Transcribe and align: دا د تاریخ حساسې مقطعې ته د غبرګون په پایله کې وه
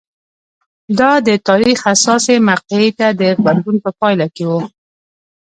دا 0.99 1.11
د 1.27 1.29
تاریخ 1.47 1.77
حساسې 1.89 2.35
مقطعې 2.49 2.89
ته 2.99 3.07
د 3.19 3.21
غبرګون 3.37 3.77
په 3.85 3.91
پایله 3.99 4.27
کې 4.35 4.45
وه 4.49 4.61